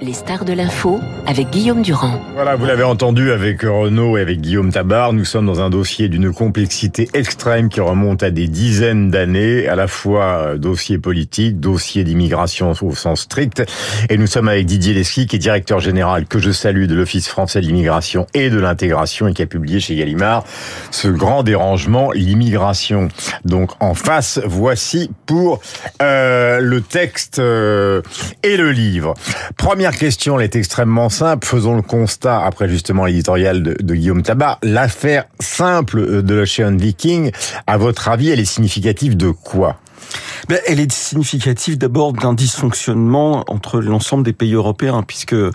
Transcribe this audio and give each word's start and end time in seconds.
Les 0.00 0.12
stars 0.12 0.44
de 0.44 0.52
l'info 0.52 1.00
avec 1.26 1.50
Guillaume 1.50 1.82
Durand. 1.82 2.20
Voilà, 2.34 2.54
vous 2.54 2.64
l'avez 2.64 2.84
entendu 2.84 3.32
avec 3.32 3.62
Renaud 3.62 4.16
et 4.16 4.20
avec 4.20 4.40
Guillaume 4.40 4.70
Tabar, 4.70 5.12
nous 5.12 5.24
sommes 5.24 5.46
dans 5.46 5.60
un 5.60 5.68
dossier 5.68 6.08
d'une 6.08 6.32
complexité 6.32 7.08
extrême 7.12 7.70
qui 7.70 7.80
remonte 7.80 8.22
à 8.22 8.30
des 8.30 8.46
dizaines 8.46 9.10
d'années, 9.10 9.66
à 9.66 9.74
la 9.74 9.88
fois 9.88 10.24
euh, 10.26 10.58
dossier 10.58 10.98
politique, 10.98 11.58
dossier 11.58 12.04
d'immigration 12.04 12.72
au 12.82 12.94
sens 12.94 13.22
strict, 13.22 13.64
et 14.08 14.16
nous 14.16 14.28
sommes 14.28 14.46
avec 14.46 14.66
Didier 14.66 14.94
Lesky, 14.94 15.26
qui 15.26 15.36
est 15.36 15.40
directeur 15.40 15.80
général, 15.80 16.26
que 16.26 16.38
je 16.38 16.52
salue, 16.52 16.84
de 16.84 16.94
l'Office 16.94 17.26
français 17.28 17.60
de 17.60 17.66
l'immigration 17.66 18.28
et 18.32 18.48
de 18.48 18.60
l'intégration, 18.60 19.26
et 19.26 19.34
qui 19.34 19.42
a 19.42 19.46
publié 19.46 19.80
chez 19.80 19.96
Gallimard 19.96 20.44
ce 20.92 21.08
grand 21.08 21.42
dérangement, 21.42 22.12
l'immigration. 22.12 23.08
Donc 23.44 23.72
en 23.80 23.94
face, 23.94 24.40
voici 24.44 25.10
pour 25.26 25.60
euh, 26.00 26.60
le 26.60 26.80
texte 26.80 27.40
euh, 27.40 28.02
et 28.44 28.56
le 28.56 28.70
livre. 28.70 28.99
Première 29.56 29.96
question, 29.96 30.38
elle 30.38 30.44
est 30.44 30.56
extrêmement 30.56 31.08
simple. 31.08 31.46
Faisons 31.46 31.76
le 31.76 31.82
constat, 31.82 32.44
après 32.44 32.68
justement 32.68 33.04
l'éditorial 33.04 33.62
de, 33.62 33.94
Guillaume 33.94 34.22
Tabar. 34.22 34.58
L'affaire 34.62 35.24
simple 35.40 36.22
de 36.22 36.34
l'Ocean 36.34 36.76
Viking, 36.76 37.30
à 37.66 37.76
votre 37.76 38.08
avis, 38.08 38.30
elle 38.30 38.40
est 38.40 38.44
significative 38.44 39.16
de 39.16 39.30
quoi? 39.30 39.76
Elle 40.66 40.80
est 40.80 40.92
significative 40.92 41.78
d'abord 41.78 42.12
d'un 42.12 42.34
dysfonctionnement 42.34 43.44
entre 43.48 43.80
l'ensemble 43.80 44.24
des 44.24 44.32
pays 44.32 44.54
européens, 44.54 45.02
puisque 45.06 45.32
euh, 45.34 45.50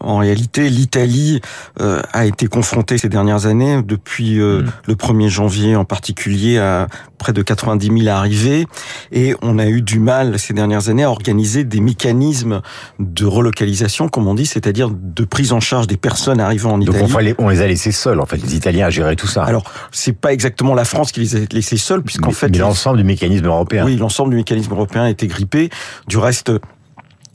en 0.00 0.18
réalité 0.18 0.68
l'Italie 0.68 1.40
euh, 1.80 2.00
a 2.12 2.26
été 2.26 2.46
confrontée 2.46 2.98
ces 2.98 3.08
dernières 3.08 3.46
années, 3.46 3.82
depuis 3.82 4.40
euh, 4.40 4.62
mm. 4.62 4.72
le 4.88 4.94
1er 4.94 5.28
janvier 5.28 5.76
en 5.76 5.84
particulier, 5.84 6.58
à 6.58 6.88
près 7.18 7.32
de 7.32 7.42
90 7.42 8.04
000 8.04 8.08
arrivées, 8.14 8.66
et 9.10 9.34
on 9.42 9.58
a 9.58 9.66
eu 9.66 9.82
du 9.82 9.98
mal 9.98 10.38
ces 10.38 10.52
dernières 10.52 10.88
années 10.88 11.04
à 11.04 11.10
organiser 11.10 11.64
des 11.64 11.80
mécanismes 11.80 12.60
de 12.98 13.24
relocalisation, 13.24 14.08
comme 14.08 14.26
on 14.26 14.34
dit, 14.34 14.46
c'est-à-dire 14.46 14.90
de 14.90 15.24
prise 15.24 15.52
en 15.52 15.60
charge 15.60 15.86
des 15.86 15.96
personnes 15.96 16.40
arrivant 16.40 16.72
en 16.72 16.80
Italie. 16.80 16.98
Donc 16.98 17.36
on, 17.38 17.48
les 17.48 17.60
a 17.62 17.66
laissés 17.66 17.92
seuls, 17.92 18.20
en 18.20 18.26
fait, 18.26 18.36
les 18.36 18.54
Italiens 18.54 18.86
à 18.86 18.90
gérer 18.90 19.16
tout 19.16 19.26
ça. 19.26 19.44
Alors 19.44 19.64
c'est 19.92 20.12
pas 20.12 20.32
exactement 20.32 20.74
la 20.74 20.84
France 20.84 21.12
qui 21.12 21.20
les 21.20 21.36
a 21.36 21.38
laissés 21.52 21.76
seuls, 21.76 22.02
puisqu'en 22.02 22.32
fait, 22.32 22.48
mais 22.48 22.58
l'ensemble 22.58 22.98
du 22.98 23.04
mécanisme 23.04 23.46
européen. 23.46 23.84
Oui, 23.84 23.96
l'ensemble 23.96 24.15
du 24.24 24.36
mécanisme 24.36 24.72
européen 24.72 25.02
a 25.02 25.10
été 25.10 25.26
grippé. 25.26 25.70
Du 26.08 26.18
reste, 26.18 26.50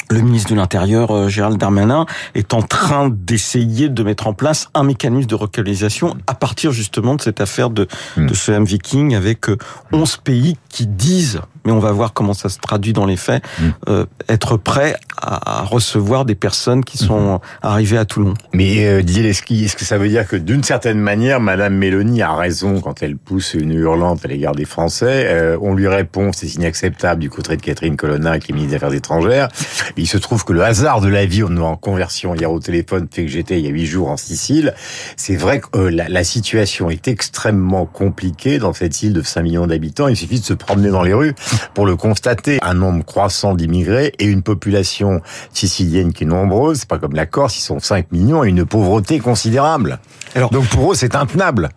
le 0.10 0.22
ministre 0.22 0.50
de 0.52 0.56
l'Intérieur, 0.56 1.12
euh, 1.12 1.30
Gérald 1.30 1.58
Darmanin, 1.58 2.06
est 2.36 2.54
en 2.54 2.62
train 2.62 3.10
d'essayer 3.10 3.90
de 3.90 4.04
mettre 4.04 4.28
en 4.28 4.34
place 4.34 4.70
un 4.74 4.84
mécanisme 4.84 5.28
de 5.28 5.36
relocalisation 5.36 6.18
à 6.28 6.34
partir 6.34 6.72
justement 6.72 7.16
de 7.16 7.22
cette 7.22 7.40
affaire 7.40 7.70
de, 7.70 7.88
hmm. 8.18 8.26
de 8.26 8.34
ce 8.34 8.52
M 8.52 8.66
Viking 8.66 9.16
avec 9.16 9.46
11 9.92 10.14
euh, 10.14 10.22
pays 10.24 10.58
qui 10.70 10.88
disent 10.88 11.42
mais 11.66 11.72
on 11.72 11.80
va 11.80 11.92
voir 11.92 12.14
comment 12.14 12.34
ça 12.34 12.50
se 12.50 12.60
traduit 12.60 12.94
dans 12.94 13.06
les 13.06 13.18
faits, 13.18 13.44
mm. 13.60 13.70
euh, 13.90 14.06
être 14.30 14.58
prêt 14.58 14.96
à, 15.22 15.64
recevoir 15.64 16.26
des 16.26 16.36
personnes 16.36 16.84
qui 16.84 16.98
sont 16.98 17.38
mm-hmm. 17.38 17.40
arrivées 17.62 17.98
à 17.98 18.06
Toulon. 18.06 18.34
Mais 18.54 18.86
euh, 18.86 19.02
Didier 19.02 19.24
Lesky, 19.24 19.66
est-ce 19.66 19.76
que 19.76 19.86
ça 19.86 19.98
veut 19.98 20.10
dire 20.10 20.28
que 20.28 20.36
d'une 20.36 20.64
certaine 20.64 21.00
manière, 21.00 21.40
Madame 21.40 21.76
Mélanie 21.76 22.22
a 22.22 22.34
raison 22.34 22.82
quand 22.82 23.04
elle 23.04 23.18
pousse 23.18 23.54
une 23.54 23.72
hurlante 23.72 24.26
à 24.26 24.28
l'égard 24.28 24.56
des 24.56 24.66
Français 24.66 25.28
euh, 25.28 25.58
On 25.62 25.74
lui 25.74 25.88
répond, 25.88 26.32
c'est 26.34 26.48
inacceptable 26.56 27.22
du 27.22 27.30
côté 27.30 27.56
de 27.56 27.62
Catherine 27.62 27.96
Colonna, 27.96 28.40
qui 28.40 28.52
est 28.52 28.56
ministre 28.56 28.72
des 28.72 28.76
Affaires 28.78 28.94
étrangères. 28.94 29.50
il 29.98 30.08
se 30.08 30.18
trouve 30.18 30.44
que 30.44 30.54
le 30.54 30.64
hasard 30.64 31.02
de 31.02 31.08
la 31.08 31.26
vie, 31.26 31.44
on 31.44 31.56
est 31.56 31.60
en 31.60 31.78
conversion 31.78 32.36
hier 32.36 32.52
au 32.52 32.60
téléphone, 32.60 33.08
fait 33.12 33.26
que 33.26 33.32
j'étais 33.32 33.60
il 33.60 33.66
y 33.66 33.68
a 33.68 33.72
huit 33.72 33.86
jours 33.86 34.10
en 34.10 34.18
Sicile. 34.18 34.74
C'est 35.18 35.36
vrai 35.36 35.60
que 35.60 35.68
euh, 35.78 35.92
la, 35.92 36.10
la 36.10 36.24
situation 36.24 36.90
est 36.90 37.08
extrêmement 37.08 37.86
compliquée 37.86 38.60
dans 38.60 38.74
cette 38.74 39.02
île 39.04 39.14
de 39.14 39.22
5 39.22 39.42
millions 39.42 39.68
d'habitants. 39.68 40.08
Il 40.08 40.16
suffit 40.16 40.40
de 40.40 40.46
se 40.46 40.54
promener 40.54 40.90
dans 40.90 41.04
les 41.04 41.14
rues 41.14 41.34
pour 41.74 41.86
le 41.86 41.96
constater. 41.96 42.60
Un 42.62 42.74
nombre 42.74 43.04
croissant 43.06 43.56
d'immigrés 43.56 44.14
et 44.20 44.26
une 44.26 44.42
population 44.42 45.11
sicilienne 45.54 46.14
qui 46.14 46.24
est 46.24 46.28
nombreuse. 46.28 46.80
C'est 46.80 46.90
pas 46.90 47.00
comme 47.00 47.14
la 47.16 47.26
Corse, 47.26 47.58
ils 47.58 47.62
sont 47.62 47.80
5 47.80 48.12
millions 48.12 48.44
et 48.44 48.50
une 48.50 48.66
pauvreté 48.66 49.20
considérable. 49.20 50.00
Alors, 50.36 50.50
Donc 50.50 50.68
pour 50.68 50.92
eux, 50.92 50.96
c'est 50.96 51.16
intenable 51.16 51.70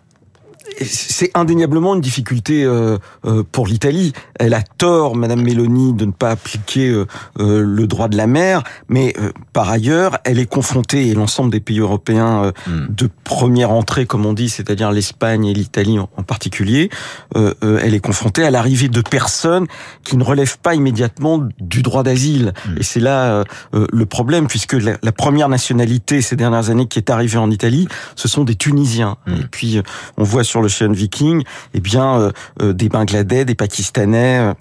c'est 0.81 1.31
indéniablement 1.33 1.95
une 1.95 2.01
difficulté 2.01 2.63
euh, 2.63 2.97
euh, 3.25 3.43
pour 3.51 3.67
l'Italie. 3.67 4.13
Elle 4.39 4.53
a 4.53 4.61
tort, 4.61 5.15
Madame 5.15 5.41
Meloni, 5.41 5.93
de 5.93 6.05
ne 6.05 6.11
pas 6.11 6.31
appliquer 6.31 6.89
euh, 6.89 7.05
le 7.37 7.87
droit 7.87 8.07
de 8.07 8.17
la 8.17 8.27
mer, 8.27 8.63
mais 8.89 9.13
par 9.53 9.69
ailleurs, 9.69 10.17
elle 10.23 10.39
est 10.39 10.45
confrontée, 10.45 11.07
et 11.07 11.13
l'ensemble 11.13 11.51
des 11.51 11.59
pays 11.59 11.79
européens 11.79 12.51
hmm. 12.67 12.87
de 12.89 13.09
première 13.23 13.71
entrée, 13.71 14.05
comme 14.05 14.25
on 14.25 14.33
dit, 14.33 14.49
c'est-à-dire 14.49 14.91
l'Espagne 14.91 15.45
et 15.45 15.53
l'Italie 15.53 15.99
en 15.99 16.23
particulier, 16.23 16.89
elle 17.33 17.93
est 17.93 17.99
confrontée 17.99 18.43
à 18.43 18.51
l'arrivée 18.51 18.89
de 18.89 19.01
personnes 19.01 19.67
qui 20.03 20.17
ne 20.17 20.23
relèvent 20.23 20.57
pas 20.59 20.75
immédiatement 20.75 21.47
du 21.59 21.81
droit 21.81 22.03
d'asile. 22.03 22.53
Hmm. 22.67 22.77
Et 22.79 22.83
c'est 22.83 22.99
là 22.99 23.43
le 23.73 24.05
problème, 24.05 24.47
puisque 24.47 24.73
la, 24.73 25.11
première 25.11 25.49
nationalité 25.49 26.21
ces 26.21 26.35
dernières 26.35 26.69
années 26.69 26.87
qui 26.87 26.99
est 26.99 27.09
arrivée 27.09 27.37
en 27.37 27.49
Italie, 27.49 27.87
ce 28.15 28.27
sont 28.27 28.43
des 28.43 28.55
Tunisiens. 28.55 29.17
Hmm. 29.27 29.33
Et 29.33 29.47
puis, 29.49 29.81
on 30.17 30.23
voit 30.23 30.43
sur 30.43 30.61
l'Ocean 30.65 30.91
Viking, 30.91 31.43
eh 31.73 31.79
bien, 31.79 32.19
euh, 32.19 32.31
euh, 32.61 32.73
des 32.73 32.89
Bangladais, 32.89 33.45
des 33.45 33.55
Pakistanais, 33.55 34.39
euh, 34.39 34.53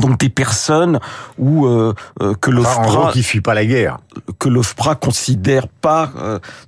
donc 0.00 0.18
des 0.18 0.28
personnes 0.28 0.98
où 1.38 1.66
euh, 1.66 1.94
que 2.40 2.50
l'OFPRA 2.50 3.12
qui 3.12 3.22
fuit 3.22 3.40
pas 3.40 3.54
la 3.54 3.64
guerre. 3.64 3.98
que 4.38 4.48
l'OFPRA 4.48 4.94
considère 4.94 5.68
pas 5.68 6.12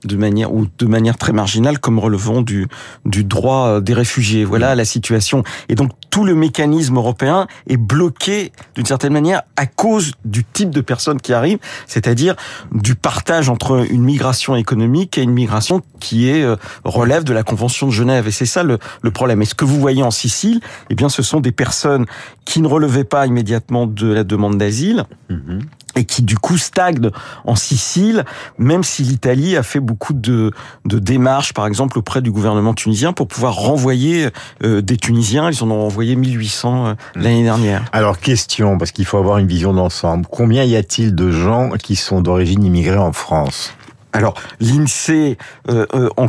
de 0.05 0.17
manière 0.17 0.53
ou 0.53 0.67
de 0.79 0.87
manière 0.87 1.17
très 1.17 1.33
marginale 1.33 1.79
comme 1.79 1.99
relevant 1.99 2.43
du 2.43 2.69
du 3.05 3.25
droit 3.25 3.81
des 3.81 3.95
réfugiés. 3.95 4.45
Voilà 4.45 4.75
la 4.75 4.85
situation. 4.85 5.43
Et 5.69 5.75
donc 5.75 5.91
tout 6.11 6.25
le 6.25 6.35
mécanisme 6.35 6.97
européen 6.97 7.47
est 7.69 7.77
bloqué 7.77 8.53
d'une 8.75 8.87
certaine 8.87 9.13
manière 9.13 9.43
à 9.57 9.67
cause 9.67 10.13
du 10.25 10.45
type 10.45 10.71
de 10.71 10.81
personnes 10.81 11.21
qui 11.21 11.33
arrivent 11.33 11.59
c'est-à-dire 11.87 12.35
du 12.73 12.95
partage 12.95 13.49
entre 13.49 13.87
une 13.91 14.03
migration 14.03 14.57
économique 14.57 15.19
et 15.19 15.23
une 15.23 15.33
migration 15.33 15.83
qui 16.01 16.29
est 16.29 16.47
relève 16.85 17.25
de 17.25 17.33
la 17.33 17.43
convention 17.43 17.87
de 17.87 17.93
Genève. 17.93 18.29
Et 18.29 18.31
c'est 18.31 18.47
ça 18.47 18.63
le, 18.63 18.79
le 19.03 19.11
problème. 19.11 19.43
Et 19.43 19.45
ce 19.45 19.55
que 19.55 19.65
vous 19.65 19.81
voyez 19.81 20.03
en 20.03 20.11
Sicile 20.11 20.61
eh 20.91 20.95
bien 20.95 21.09
ce 21.09 21.23
sont 21.23 21.41
des 21.41 21.53
personnes 21.53 22.07
qui 22.49 22.63
ne 22.63 22.67
relevaient 22.67 23.05
pas 23.05 23.27
immédiatement 23.27 23.87
de 23.87 24.11
la 24.11 24.25
demande 24.25 24.57
d'asile. 24.57 25.05
Mhm. 25.29 25.61
et 25.97 26.05
qui 26.05 26.23
du 26.23 26.39
coup 26.39 26.59
stagne 26.59 27.11
en 27.45 27.57
Sicile, 27.57 28.25
même 28.57 28.85
si 28.85 29.03
l'Italie 29.03 29.57
a 29.57 29.65
fait 29.65 29.81
beaucoup 29.81 30.13
de, 30.13 30.53
de, 30.85 30.99
démarches, 31.01 31.53
par 31.53 31.67
exemple 31.67 31.99
auprès 31.99 32.23
du 32.23 32.31
gouvernement 32.31 32.73
tunisien, 32.73 33.13
pour 33.13 33.27
pouvoir 33.27 33.57
renvoyer 33.57 34.29
euh, 34.63 34.81
des 34.81 34.97
Tunisiens. 34.97 35.51
Ils 35.51 35.65
en 35.65 35.71
ont 35.73 35.81
renvoyé 35.81 36.15
1800 36.15 36.87
euh, 36.87 36.91
mhm. 36.91 37.23
l'année 37.23 37.43
dernière. 37.43 37.85
Alors 37.93 38.21
question, 38.21 38.79
parce 38.79 38.93
qu'il 38.93 39.07
faut 39.07 39.19
avoir 39.19 39.39
une 39.39 39.49
vision 39.49 39.75
d'ensemble. 39.75 40.27
Combien 40.31 40.63
y 40.63 40.77
a-t-il 40.77 41.17
de 41.17 41.31
gens 41.33 41.71
qui 41.71 41.97
sont 41.97 42.21
d'origine 42.21 42.63
immigrée 42.63 42.97
en 42.97 43.13
France? 43.13 43.75
Alors, 44.13 44.35
l'INSEE 44.61 45.37
euh, 45.69 45.87
euh 45.95 46.09
en 46.17 46.29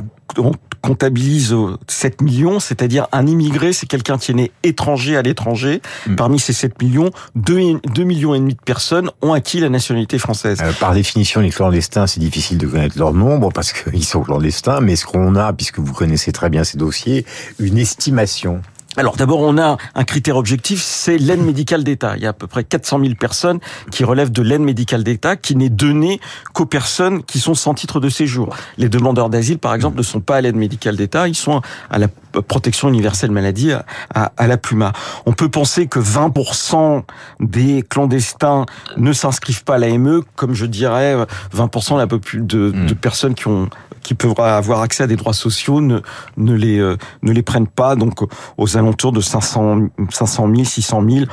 comptabilise 0.81 1.56
7 1.88 2.22
millions, 2.22 2.59
c'est-à-dire 2.59 3.07
un 3.12 3.28
immigré, 3.28 3.73
c'est 3.73 3.88
quelqu'un 3.88 4.17
qui 4.17 4.31
est 4.31 4.35
né 4.35 4.51
étranger 4.63 5.17
à 5.17 5.22
l'étranger. 5.22 5.81
Mm. 6.07 6.16
Parmi 6.16 6.40
ces 6.40 6.53
7 6.53 6.81
millions, 6.81 7.09
2, 7.35 7.79
2 7.84 8.03
millions 8.03 8.34
et 8.35 8.40
demi 8.40 8.53
de 8.53 8.62
personnes 8.62 9.09
ont 9.22 9.34
acquis 9.34 9.59
la 9.59 9.69
nationalité 9.69 10.19
française. 10.19 10.59
Euh, 10.62 10.72
par 10.79 10.94
définition, 10.94 11.41
les 11.41 11.50
clandestins, 11.50 12.07
c'est 12.07 12.19
difficile 12.19 12.57
de 12.57 12.67
connaître 12.67 12.97
leur 12.97 13.13
nombre 13.13 13.51
parce 13.51 13.73
qu'ils 13.73 14.06
sont 14.06 14.22
clandestins, 14.22 14.79
mais 14.81 14.94
est-ce 14.94 15.06
qu'on 15.06 15.35
a, 15.35 15.51
puisque 15.53 15.79
vous 15.79 15.94
connaissez 15.94 16.31
très 16.31 16.50
bien 16.50 16.63
ces 16.63 16.78
dossiers, 16.78 17.25
une 17.59 17.78
estimation 17.78 18.61
alors 18.99 19.15
d'abord, 19.15 19.39
on 19.39 19.57
a 19.57 19.77
un 19.95 20.03
critère 20.03 20.35
objectif, 20.35 20.83
c'est 20.83 21.17
l'aide 21.17 21.41
médicale 21.41 21.85
d'État. 21.85 22.17
Il 22.17 22.23
y 22.23 22.25
a 22.25 22.31
à 22.31 22.33
peu 22.33 22.47
près 22.47 22.65
400 22.65 22.99
000 22.99 23.13
personnes 23.15 23.59
qui 23.91 24.03
relèvent 24.03 24.31
de 24.31 24.41
l'aide 24.41 24.59
médicale 24.59 25.05
d'État, 25.05 25.37
qui 25.37 25.55
n'est 25.55 25.69
donnée 25.69 26.19
qu'aux 26.53 26.65
personnes 26.65 27.23
qui 27.23 27.39
sont 27.39 27.53
sans 27.53 27.73
titre 27.73 28.01
de 28.01 28.09
séjour. 28.09 28.57
Les 28.77 28.89
demandeurs 28.89 29.29
d'asile, 29.29 29.57
par 29.57 29.73
exemple, 29.73 29.97
ne 29.97 30.03
sont 30.03 30.19
pas 30.19 30.35
à 30.35 30.41
l'aide 30.41 30.57
médicale 30.57 30.97
d'État, 30.97 31.29
ils 31.29 31.35
sont 31.35 31.61
à 31.89 31.97
la 31.97 32.09
protection 32.47 32.90
universelle 32.90 33.31
maladie, 33.31 33.72
à, 34.13 34.47
la 34.47 34.57
PLUMA. 34.57 34.94
On 35.25 35.34
peut 35.34 35.50
penser 35.50 35.88
que 35.88 36.00
20% 36.00 37.03
des 37.40 37.84
clandestins 37.88 38.66
ne 38.97 39.13
s'inscrivent 39.13 39.63
pas 39.63 39.75
à 39.75 39.78
l'AME, 39.78 40.22
comme 40.35 40.53
je 40.53 40.66
dirais 40.66 41.16
20% 41.55 41.93
de, 41.93 41.97
la 41.97 42.05
de, 42.05 42.72
de 42.72 42.93
hmm. 42.93 42.96
personnes 42.96 43.35
qui 43.35 43.47
ont 43.47 43.70
qui 44.02 44.14
peuvent 44.14 44.40
avoir 44.40 44.81
accès 44.81 45.03
à 45.03 45.08
des 45.08 45.16
droits 45.16 45.34
sociaux 45.34 45.81
ne, 45.81 45.99
ne, 46.37 46.53
les, 46.53 46.79
euh, 46.79 46.97
ne 47.22 47.31
les 47.31 47.43
prennent 47.43 47.67
pas, 47.67 47.96
donc 47.96 48.22
aux 48.58 48.78
alentours 48.78 49.11
de 49.11 49.22
500, 49.22 49.90
500 50.09 50.49
000, 50.55 50.64
600 50.66 51.03
000 51.08 51.26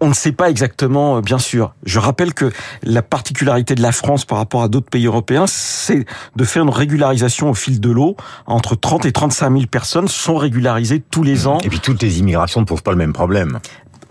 on 0.00 0.08
ne 0.08 0.14
sait 0.14 0.32
pas 0.32 0.50
exactement, 0.50 1.16
euh, 1.16 1.20
bien 1.20 1.38
sûr. 1.38 1.74
Je 1.84 1.98
rappelle 1.98 2.34
que 2.34 2.50
la 2.82 3.02
particularité 3.02 3.74
de 3.74 3.82
la 3.82 3.92
France 3.92 4.24
par 4.24 4.38
rapport 4.38 4.62
à 4.62 4.68
d'autres 4.68 4.90
pays 4.90 5.06
européens, 5.06 5.46
c'est 5.46 6.04
de 6.36 6.44
faire 6.44 6.62
une 6.62 6.70
régularisation 6.70 7.50
au 7.50 7.54
fil 7.54 7.80
de 7.80 7.90
l'eau. 7.90 8.16
Entre 8.46 8.74
30 8.74 9.04
et 9.04 9.12
35 9.12 9.52
000 9.52 9.66
personnes 9.66 10.08
sont 10.08 10.36
régularisées 10.36 11.00
tous 11.00 11.22
les 11.22 11.46
ans. 11.46 11.58
Et 11.64 11.68
puis 11.68 11.80
toutes 11.80 12.02
les 12.02 12.18
immigrations 12.18 12.60
ne 12.60 12.66
posent 12.66 12.82
pas 12.82 12.92
le 12.92 12.96
même 12.96 13.12
problème 13.12 13.60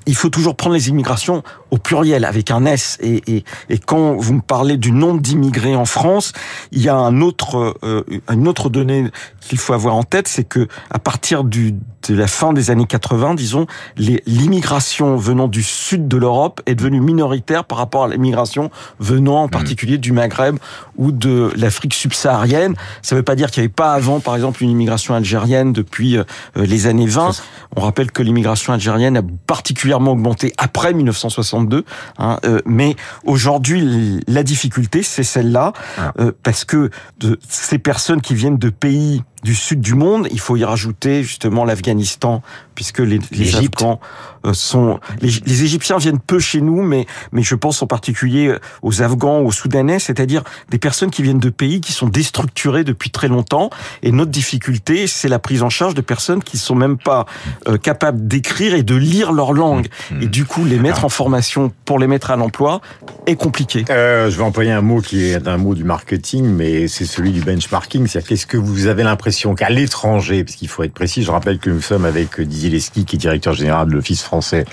il 0.10 0.16
faut 0.16 0.30
toujours 0.30 0.56
prendre 0.56 0.76
les 0.76 0.90
immigrations 0.90 1.44
au 1.70 1.78
pluriel, 1.78 2.26
avec 2.26 2.50
un 2.50 2.66
S. 2.66 2.98
Et, 3.00 3.22
et, 3.28 3.44
et 3.70 3.78
quand 3.78 4.16
vous 4.16 4.34
me 4.34 4.42
parlez 4.42 4.76
du 4.76 4.92
nombre 4.92 5.22
d'immigrés 5.22 5.76
en 5.76 5.86
France, 5.86 6.34
il 6.72 6.82
y 6.82 6.90
a 6.90 6.96
un 6.96 7.22
autre, 7.22 7.78
euh, 7.84 8.04
une 8.28 8.48
autre 8.48 8.70
donnée 8.70 9.06
qu'il 9.40 9.60
faut 9.60 9.74
avoir 9.74 9.96
en 9.96 10.04
tête, 10.04 10.28
c'est 10.28 10.46
que 10.46 10.68
à 10.90 10.98
partir 10.98 11.44
du 11.44 11.76
de 12.08 12.16
la 12.16 12.28
fin 12.28 12.54
des 12.54 12.72
années 12.72 12.86
80, 12.86 13.36
disons, 13.36 13.68
l'immigration 13.98 15.18
venant 15.18 15.48
du 15.48 15.62
sud 15.62 16.08
de 16.08 16.18
l'Europe 16.18 16.62
est 16.66 16.76
devenue 16.76 17.02
minoritaire 17.02 17.66
par 17.66 17.78
rapport 17.78 18.06
à 18.06 18.08
l'immigration 18.08 18.72
venant 19.00 19.44
en 19.44 19.48
mmh. 19.48 19.52
particulier 19.52 19.98
du 19.98 20.14
Maghreb 20.14 20.58
ou 20.98 21.12
de 21.12 21.52
l'Afrique 21.58 21.94
subsaharienne. 21.94 22.76
Ça 23.02 23.16
ne 23.16 23.20
veut 23.20 23.26
pas 23.26 23.36
dire 23.36 23.52
qu'il 23.52 23.62
n'y 23.62 23.66
avait 23.66 23.74
pas 23.74 23.94
avant, 23.94 24.22
par 24.22 24.36
exemple, 24.36 24.64
une 24.64 24.70
immigration 24.70 25.14
algérienne 25.14 25.74
depuis 25.74 26.18
euh, 26.18 26.24
les 26.56 26.88
années 26.88 27.06
20. 27.06 27.32
On 27.76 27.82
rappelle 27.82 28.12
que 28.12 28.24
l'immigration 28.24 28.74
algérienne 28.74 29.18
a 29.18 29.22
particulièrement 29.46 29.99
augmenté 30.08 30.54
après 30.58 30.94
1962. 30.94 31.86
Hein, 32.18 32.40
euh, 32.46 32.62
mais 32.66 32.96
aujourd'hui, 33.24 34.22
la 34.28 34.44
difficulté, 34.44 35.04
c'est 35.04 35.24
celle-là, 35.24 35.74
ah. 35.98 36.14
euh, 36.20 36.32
parce 36.44 36.66
que 36.66 36.90
de 37.20 37.40
ces 37.48 37.80
personnes 37.80 38.22
qui 38.22 38.36
viennent 38.36 38.58
de 38.58 38.70
pays 38.70 39.24
du 39.44 39.56
sud 39.56 39.82
du 39.82 39.96
monde. 39.96 40.28
Il 40.32 40.40
faut 40.40 40.58
y 40.58 40.64
rajouter 40.64 41.24
justement 41.24 41.66
l'Afghanistan, 41.66 42.42
puisque 42.76 43.00
les, 43.00 43.20
les 43.32 43.56
Afghans 43.56 44.00
euh, 44.46 44.54
sont... 44.54 45.00
Les, 45.22 45.32
les, 45.46 45.64
Égyptiens 45.64 45.98
viennent 45.98 46.20
peu 46.20 46.40
chez 46.40 46.62
nous, 46.62 46.82
mais, 46.82 47.06
mais 47.32 47.44
je 47.44 47.56
pense 47.56 47.82
en 47.82 47.88
particulier 47.88 48.56
aux 48.82 49.02
Afghans, 49.02 49.40
aux 49.40 49.52
Soudanais, 49.52 50.00
c'est-à-dire 50.00 50.44
des 50.70 50.80
personnes 50.80 51.12
qui 51.12 51.24
viennent 51.24 51.40
de 51.40 51.50
pays 51.50 51.82
qui 51.82 51.92
sont 51.92 52.08
déstructurés 52.08 52.84
depuis 52.84 53.10
très 53.10 53.28
longtemps. 53.28 53.70
Et 54.04 54.12
notre 54.12 54.32
difficulté, 54.32 55.08
c'est 55.08 55.28
la 55.28 55.40
prise 55.40 55.62
en 55.62 55.70
charge 55.70 55.94
de 55.94 56.02
personnes 56.02 56.44
qui 56.44 56.58
sont 56.58 56.76
même 56.76 56.98
pas 56.98 57.26
euh, 57.68 57.78
capables 57.78 58.28
d'écrire 58.28 58.74
et 58.74 58.84
de 58.84 58.96
lire 58.96 59.32
leur 59.32 59.54
langue. 59.54 59.88
Mmh. 60.12 60.22
Et 60.24 60.28
du 60.28 60.46
coup, 60.46 60.66
les 60.66 60.80
mettre 60.80 61.06
en 61.06 61.10
formation 61.10 61.72
pour 61.86 62.00
les 62.00 62.08
mettre 62.08 62.32
à 62.32 62.36
l'emploi 62.36 62.82
est 63.26 63.36
compliqué. 63.36 63.86
Euh, 63.90 64.30
je 64.30 64.38
vais 64.38 64.44
employer 64.44 64.72
un 64.72 64.82
mot 64.82 65.02
qui 65.02 65.26
est 65.26 65.48
un 65.48 65.58
mot 65.58 65.76
du 65.76 65.84
marketing, 65.84 66.46
mais 66.46 66.88
c'est 66.88 67.06
celui 67.06 67.32
du 67.32 67.42
benchmarking. 67.42 68.08
C'est 68.08 68.26
qu'est-ce 68.26 68.46
que 68.46 68.58
vous 68.58 68.88
avez 68.88 69.04
l'impression 69.04 69.29
qu'à 69.56 69.70
l'étranger, 69.70 70.44
parce 70.44 70.56
qu'il 70.56 70.68
faut 70.68 70.84
être 70.84 70.94
précis, 70.94 71.24
je 71.24 71.32
rappelle 71.32 71.60
que 71.60 71.70
nous 71.70 71.82
sommes 71.82 72.06
avec 72.06 72.40
Didier 72.40 72.70
Lesky, 72.70 73.06
qui 73.06 73.16
est 73.16 73.20
directeur 73.20 73.54
général 73.54 73.88
de 73.90 73.94
l'Office 73.94 74.24
français 74.24 74.66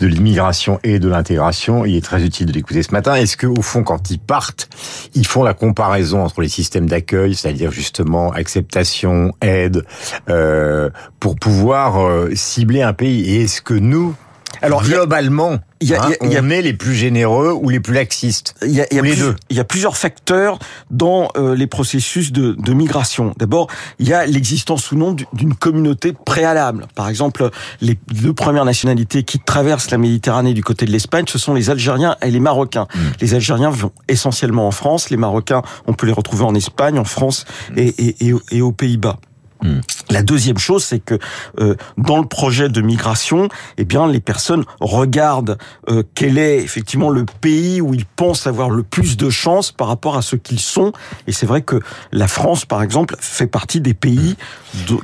de 0.00 0.06
l'immigration 0.06 0.80
et 0.82 0.98
de 0.98 1.08
l'intégration. 1.08 1.84
Il 1.84 1.96
est 1.96 2.04
très 2.04 2.22
utile 2.22 2.46
de 2.46 2.52
l'écouter 2.52 2.82
ce 2.82 2.92
matin. 2.92 3.14
Est-ce 3.14 3.36
que, 3.36 3.46
au 3.46 3.62
fond, 3.62 3.82
quand 3.82 4.10
ils 4.10 4.18
partent, 4.18 4.68
ils 5.14 5.26
font 5.26 5.42
la 5.42 5.54
comparaison 5.54 6.22
entre 6.22 6.40
les 6.40 6.48
systèmes 6.48 6.88
d'accueil, 6.88 7.34
c'est-à-dire 7.34 7.70
justement 7.70 8.32
acceptation, 8.32 9.32
aide, 9.40 9.84
euh, 10.28 10.90
pour 11.20 11.36
pouvoir 11.36 12.00
euh, 12.00 12.30
cibler 12.34 12.82
un 12.82 12.92
pays? 12.92 13.28
Et 13.30 13.42
est-ce 13.42 13.62
que 13.62 13.74
nous, 13.74 14.14
alors 14.62 14.82
globalement, 14.82 15.58
y 15.80 15.94
a, 15.94 16.02
hein, 16.02 16.10
y 16.22 16.36
a, 16.36 16.42
on 16.42 16.50
est 16.50 16.62
les 16.62 16.72
plus 16.72 16.94
généreux 16.94 17.52
ou 17.52 17.68
les 17.68 17.80
plus 17.80 17.94
laxistes 17.94 18.54
Il 18.62 18.72
y 18.72 18.80
a, 18.80 18.92
y 18.92 18.98
a 18.98 19.02
les 19.02 19.16
deux. 19.16 19.36
Il 19.50 19.56
y 19.56 19.60
a 19.60 19.64
plusieurs 19.64 19.96
facteurs 19.96 20.58
dans 20.90 21.28
euh, 21.36 21.54
les 21.54 21.66
processus 21.66 22.32
de, 22.32 22.52
de 22.58 22.72
migration. 22.72 23.34
D'abord, 23.38 23.68
il 23.98 24.08
y 24.08 24.12
a 24.12 24.26
l'existence 24.26 24.90
ou 24.92 24.96
non 24.96 25.14
d'une 25.32 25.54
communauté 25.54 26.12
préalable. 26.12 26.86
Par 26.94 27.08
exemple, 27.08 27.50
les 27.80 27.98
deux 28.08 28.32
premières 28.32 28.64
nationalités 28.64 29.22
qui 29.22 29.38
traversent 29.38 29.90
la 29.90 29.98
Méditerranée 29.98 30.54
du 30.54 30.64
côté 30.64 30.86
de 30.86 30.90
l'Espagne, 30.90 31.24
ce 31.28 31.38
sont 31.38 31.54
les 31.54 31.70
Algériens 31.70 32.16
et 32.22 32.30
les 32.30 32.40
Marocains. 32.40 32.88
Hmm. 32.94 32.98
Les 33.20 33.34
Algériens 33.34 33.70
vont 33.70 33.92
essentiellement 34.08 34.66
en 34.66 34.72
France, 34.72 35.10
les 35.10 35.16
Marocains, 35.16 35.62
on 35.86 35.92
peut 35.92 36.06
les 36.06 36.12
retrouver 36.12 36.44
en 36.44 36.54
Espagne, 36.54 36.98
en 36.98 37.04
France 37.04 37.44
et, 37.76 37.88
et, 37.88 38.28
et, 38.28 38.34
et 38.50 38.62
aux 38.62 38.72
Pays-Bas. 38.72 39.18
Hmm. 39.62 39.80
La 40.10 40.22
deuxième 40.22 40.58
chose, 40.58 40.84
c'est 40.84 41.00
que 41.00 41.18
euh, 41.58 41.74
dans 41.96 42.18
le 42.18 42.26
projet 42.26 42.68
de 42.68 42.80
migration, 42.80 43.48
eh 43.76 43.84
bien, 43.84 44.06
les 44.06 44.20
personnes 44.20 44.64
regardent 44.80 45.58
euh, 45.88 46.02
quel 46.14 46.38
est 46.38 46.58
effectivement 46.58 47.10
le 47.10 47.24
pays 47.24 47.80
où 47.80 47.92
ils 47.92 48.06
pensent 48.06 48.46
avoir 48.46 48.70
le 48.70 48.82
plus 48.82 49.16
de 49.16 49.30
chances 49.30 49.72
par 49.72 49.88
rapport 49.88 50.16
à 50.16 50.22
ce 50.22 50.36
qu'ils 50.36 50.60
sont. 50.60 50.92
Et 51.26 51.32
c'est 51.32 51.46
vrai 51.46 51.62
que 51.62 51.80
la 52.12 52.28
France, 52.28 52.64
par 52.64 52.82
exemple, 52.82 53.16
fait 53.18 53.46
partie 53.46 53.80
des 53.80 53.94
pays 53.94 54.36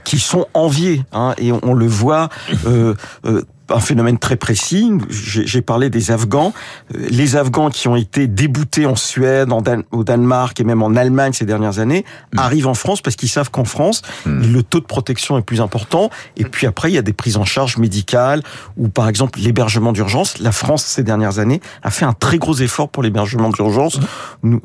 qui 0.05 0.19
sont 0.19 0.47
enviés. 0.55 1.03
Hein, 1.13 1.35
et 1.39 1.53
on, 1.53 1.75
le 1.75 1.87
voit 1.87 2.29
euh, 2.67 2.95
euh 3.25 3.43
un 3.75 3.81
phénomène 3.81 4.19
très 4.19 4.37
précis. 4.37 4.91
J'ai 5.11 5.63
parlé 5.63 5.91
des 5.91 6.11
Afghans. 6.11 6.53
Euh, 6.95 7.07
les 7.11 7.37
Afghans 7.37 7.71
qui 7.71 7.89
ont 7.89 7.97
été 7.97 8.27
déboutés 8.27 8.87
en 8.87 8.97
Suède, 8.97 9.53
en 9.53 9.63
au 9.91 10.05
Danemark 10.05 10.59
et 10.61 10.65
même 10.65 10.83
en 10.83 10.95
Allemagne 10.95 11.33
ces 11.33 11.45
dernières 11.45 11.79
années 11.79 12.05
mm. 12.33 12.39
arrivent 12.39 12.67
en 12.69 12.75
France 12.75 13.01
parce 13.01 13.17
qu'ils 13.17 13.29
savent 13.29 13.51
qu'en 13.51 13.65
France, 13.65 14.03
mm. 14.27 14.53
le 14.53 14.63
taux 14.63 14.81
de 14.81 14.85
protection 14.85 15.37
est 15.39 15.43
plus 15.43 15.61
important. 15.61 16.11
Et 16.37 16.45
puis 16.45 16.67
après, 16.67 16.91
il 16.91 16.95
y 16.95 16.99
a 16.99 17.03
des 17.03 17.13
prises 17.13 17.37
en 17.37 17.45
charge 17.45 17.77
médicales 17.79 18.43
ou 18.77 18.89
par 18.89 19.09
exemple 19.09 19.41
l'hébergement 19.41 19.93
d'urgence. 19.93 20.39
La 20.39 20.53
France 20.53 20.85
ces 20.85 21.03
dernières 21.03 21.39
années 21.39 21.61
a 21.83 21.91
fait 21.91 22.05
un 22.05 22.13
très 22.13 22.39
gros 22.39 22.55
effort 22.55 22.89
pour 22.89 23.03
l'hébergement 23.03 23.51
d'urgence. 23.51 23.99
Nous, 24.43 24.61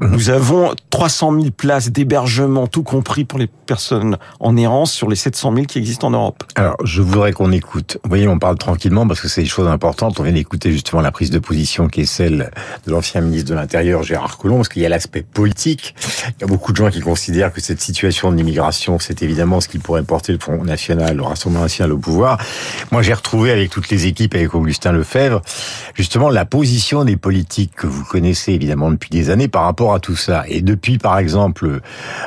nous 0.00 0.30
avons 0.30 0.72
300 0.90 1.32
000 1.32 1.50
places 1.50 1.90
d'hébergement, 1.90 2.66
tout 2.66 2.82
compris 2.82 3.24
pour 3.24 3.38
les 3.38 3.46
personnes 3.46 4.16
en 4.40 4.56
errance, 4.56 4.92
sur 4.92 5.08
les 5.08 5.16
700 5.16 5.54
000 5.54 5.66
qui 5.66 5.78
existent 5.78 6.08
en 6.08 6.12
Europe. 6.12 6.44
Alors, 6.54 6.76
je 6.82 7.02
voudrais 7.02 7.32
qu'on 7.32 7.52
écoute. 7.52 7.98
Vous 8.02 8.08
voyez, 8.08 8.26
on 8.26 8.38
parle 8.38 8.56
tranquillement 8.56 9.06
parce 9.06 9.20
que 9.20 9.28
c'est 9.28 9.42
des 9.42 9.48
choses 9.48 9.68
importantes. 9.68 10.18
On 10.18 10.22
vient 10.22 10.32
d'écouter 10.32 10.72
justement 10.72 11.02
la 11.02 11.12
prise 11.12 11.30
de 11.30 11.38
position 11.38 11.88
qui 11.88 12.02
est 12.02 12.06
celle 12.06 12.50
de 12.86 12.90
l'ancien 12.90 13.20
ministre 13.20 13.50
de 13.50 13.54
l'Intérieur, 13.54 14.02
Gérard 14.02 14.38
Collomb, 14.38 14.56
parce 14.58 14.68
qu'il 14.68 14.82
y 14.82 14.86
a 14.86 14.88
l'aspect 14.88 15.22
politique. 15.22 15.94
Il 16.28 16.42
y 16.42 16.44
a 16.44 16.46
beaucoup 16.46 16.72
de 16.72 16.76
gens 16.76 16.90
qui 16.90 17.00
considèrent 17.00 17.52
que 17.52 17.60
cette 17.60 17.80
situation 17.80 18.32
de 18.32 18.36
l'immigration, 18.36 18.98
c'est 18.98 19.22
évidemment 19.22 19.60
ce 19.60 19.68
qui 19.68 19.78
pourrait 19.78 20.02
porter 20.02 20.32
le 20.32 20.38
Front 20.38 20.64
National, 20.64 21.16
le 21.16 21.22
Rassemblement 21.22 21.62
National 21.62 21.92
au 21.92 21.98
pouvoir. 21.98 22.38
Moi, 22.90 23.02
j'ai 23.02 23.14
retrouvé 23.14 23.50
avec 23.50 23.70
toutes 23.70 23.90
les 23.90 24.06
équipes, 24.06 24.34
avec 24.34 24.54
Augustin 24.54 24.92
Lefebvre, 24.92 25.42
justement 25.94 26.30
la 26.30 26.44
position 26.44 27.04
des 27.04 27.16
politiques 27.16 27.72
que 27.76 27.86
vous 27.86 28.04
connaissez 28.04 28.52
évidemment 28.52 28.90
depuis 28.90 29.10
des 29.10 29.30
années 29.30 29.48
par 29.48 29.64
rapport 29.64 29.81
à 29.90 30.00
tout 30.00 30.16
ça. 30.16 30.44
Et 30.48 30.62
depuis, 30.62 30.98
par 30.98 31.18
exemple, 31.18 31.80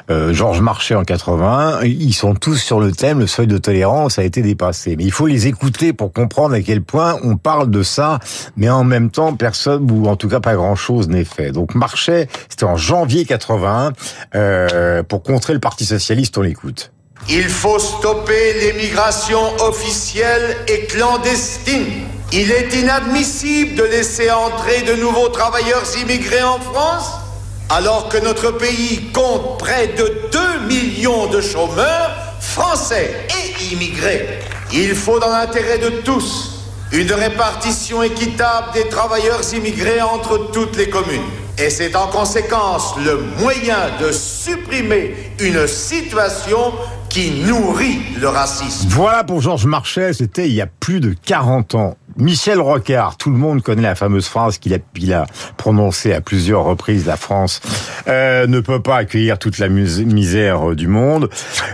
euh, 0.10 0.34
Georges 0.34 0.62
Marchais 0.62 0.96
en 0.96 1.04
81, 1.04 1.84
ils 1.84 2.14
sont 2.14 2.36
tous 2.36 2.56
sur 2.56 2.80
le 2.80 2.92
thème, 2.92 3.20
le 3.20 3.28
seuil 3.28 3.48
de 3.48 3.58
tolérance 3.58 4.20
a 4.20 4.24
été 4.24 4.42
dépassé. 4.42 4.96
Mais 4.98 5.06
il 5.06 5.12
faut 5.12 5.28
les 5.28 5.48
écouter 5.48 5.94
pour 5.94 6.12
comprendre 6.12 6.56
à 6.56 6.62
quel 6.62 6.82
point 6.82 7.18
on 7.24 7.38
parle 7.38 7.70
de 7.70 7.84
ça, 7.84 8.20
mais 8.58 8.70
en 8.70 8.84
même 8.84 9.10
temps, 9.10 9.34
personne, 9.36 9.90
ou 9.90 10.08
en 10.08 10.16
tout 10.16 10.28
cas 10.28 10.40
pas 10.40 10.56
grand-chose 10.56 11.08
n'est 11.08 11.24
fait. 11.24 11.52
Donc 11.52 11.76
Marchais, 11.76 12.28
c'était 12.50 12.66
en 12.66 12.76
janvier 12.76 13.26
81, 13.26 13.94
euh, 14.36 15.04
pour 15.04 15.24
contrer 15.24 15.54
le 15.54 15.60
Parti 15.60 15.86
Socialiste, 15.86 16.38
on 16.38 16.42
l'écoute. 16.42 16.92
Il 17.30 17.50
faut 17.50 17.80
stopper 17.80 18.54
l'émigration 18.60 19.40
officielle 19.62 20.58
et 20.68 20.86
clandestine. 20.86 21.86
Il 22.32 22.52
est 22.52 22.74
inadmissible 22.76 23.76
de 23.76 23.84
laisser 23.84 24.30
entrer 24.30 24.82
de 24.84 24.94
nouveaux 25.02 25.30
travailleurs 25.30 25.84
immigrés 26.02 26.44
en 26.44 26.60
France 26.60 27.25
alors 27.70 28.10
que 28.10 28.18
notre 28.18 28.52
pays 28.52 29.12
compte 29.12 29.60
près 29.60 29.88
de 29.88 30.30
2 30.32 30.68
millions 30.68 31.28
de 31.28 31.42
chômeurs 31.42 32.12
français 32.40 33.28
et 33.30 33.74
immigrés. 33.74 34.40
Il 34.74 34.96
faut, 34.96 35.20
dans 35.20 35.30
l'intérêt 35.30 35.78
de 35.78 35.90
tous, 36.02 36.56
une 36.92 37.12
répartition 37.12 38.04
équitable 38.04 38.68
des 38.74 38.88
travailleurs 38.88 39.42
immigrés 39.54 40.02
entre 40.02 40.52
toutes 40.52 40.78
les 40.78 40.90
communes. 40.90 41.22
Et 41.58 41.70
c'est 41.70 41.96
en 41.96 42.08
conséquence 42.08 42.96
le 42.98 43.24
moyen 43.40 43.78
de 44.02 44.12
supprimer 44.12 45.16
une 45.40 45.68
situation 45.68 46.74
qui 47.10 47.32
nourrit 47.32 48.02
le 48.20 48.28
racisme. 48.28 48.90
Voilà 48.90 49.24
pour 49.24 49.40
Georges 49.42 49.66
Marchais, 49.66 50.14
c'était 50.14 50.48
il 50.48 50.54
y 50.54 50.62
a 50.62 50.68
plus 50.68 51.00
de 51.00 51.16
40 51.26 51.76
ans. 51.76 51.98
Michel 52.18 52.62
Rocard, 52.62 53.18
tout 53.18 53.30
le 53.30 53.38
monde 53.38 53.62
connaît 53.62 53.82
la 53.82 53.96
fameuse 53.96 54.28
phrase 54.28 54.58
qu'il 54.58 54.74
a, 54.74 54.78
il 54.96 55.14
a 55.14 55.26
prononcée 55.58 56.14
à 56.14 56.22
plusieurs 56.22 56.64
reprises, 56.64 57.06
la 57.06 57.18
France 57.18 57.60
euh, 58.08 58.48
ne 58.48 58.62
peut 58.62 58.82
pas 58.82 58.96
accueillir 58.98 59.38
toute 59.38 59.58
la 59.60 59.68
misère 59.68 60.70
euh, 60.70 60.76
du 60.76 60.88
monde. 60.88 61.30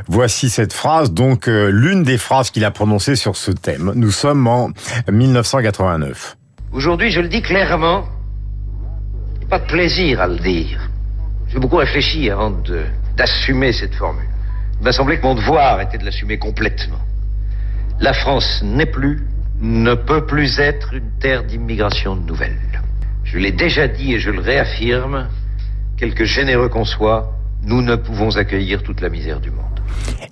Voici 0.07 0.49
cette 0.49 0.73
phrase, 0.73 1.11
donc 1.11 1.47
euh, 1.47 1.69
l'une 1.69 2.01
des 2.01 2.17
phrases 2.17 2.49
qu'il 2.49 2.65
a 2.65 2.71
prononcées 2.71 3.15
sur 3.15 3.35
ce 3.35 3.51
thème. 3.51 3.91
Nous 3.95 4.09
sommes 4.09 4.47
en 4.47 4.71
1989. 5.11 6.37
Aujourd'hui, 6.73 7.11
je 7.11 7.21
le 7.21 7.27
dis 7.27 7.43
clairement, 7.43 8.05
pas 9.47 9.59
de 9.59 9.67
plaisir 9.67 10.21
à 10.21 10.27
le 10.27 10.39
dire. 10.39 10.89
J'ai 11.49 11.59
beaucoup 11.59 11.75
réfléchi 11.75 12.31
avant 12.31 12.51
d'assumer 13.15 13.73
cette 13.73 13.93
formule. 13.93 14.25
Il 14.79 14.85
m'a 14.85 14.91
semblé 14.91 15.19
que 15.19 15.23
mon 15.23 15.35
devoir 15.35 15.81
était 15.81 15.99
de 15.99 16.05
l'assumer 16.05 16.39
complètement. 16.39 16.97
La 17.99 18.13
France 18.13 18.63
n'est 18.63 18.87
plus 18.87 19.21
ne 19.61 19.93
peut 19.93 20.25
plus 20.25 20.59
être 20.59 20.93
une 20.93 21.11
terre 21.19 21.43
d'immigration 21.43 22.15
nouvelle. 22.15 22.57
Je 23.23 23.37
l'ai 23.37 23.51
déjà 23.51 23.87
dit 23.87 24.13
et 24.13 24.19
je 24.19 24.31
le 24.31 24.41
réaffirme, 24.41 25.27
quelque 25.97 26.25
généreux 26.25 26.67
qu'on 26.67 26.85
soit, 26.85 27.33
nous 27.63 27.81
ne 27.81 27.95
pouvons 27.95 28.37
accueillir 28.37 28.81
toute 28.81 29.01
la 29.01 29.09
misère 29.09 29.39
du 29.39 29.51
monde. 29.51 29.65